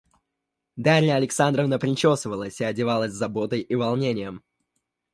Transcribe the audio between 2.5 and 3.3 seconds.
и одевалась с